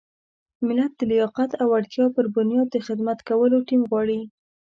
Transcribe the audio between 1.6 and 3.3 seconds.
او وړتیا پر بنیاد د خدمت